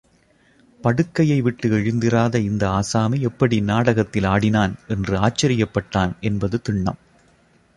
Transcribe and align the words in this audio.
படுக்கையை 0.79 1.41
விட்டு 1.41 1.69
எழுந்திராத 1.69 2.35
இந்த 2.39 2.69
ஆசாமி 2.69 3.21
எப்படி 3.21 3.61
நாடகத்தில் 3.61 4.23
ஆடினான் 4.23 4.75
என்று 4.87 5.15
ஆச்சரியப்பட்டான் 5.19 6.19
என்பது 6.19 6.61
திண்ணம். 6.69 6.99